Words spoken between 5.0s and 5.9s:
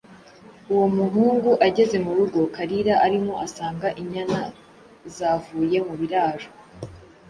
zavuye